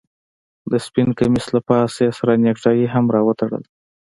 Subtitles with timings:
[0.71, 3.59] د سپين کميس له پاسه يې سره نيكټايي هم راوتړله.